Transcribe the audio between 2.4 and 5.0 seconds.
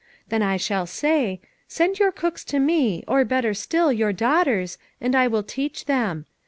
to me, or, better still, your daughters,